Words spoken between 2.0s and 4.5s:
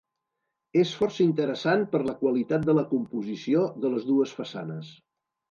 la qualitat de la composició de les dues